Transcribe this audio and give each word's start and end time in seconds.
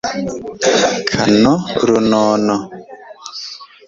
kona 1.11 1.53
runono 1.85 2.55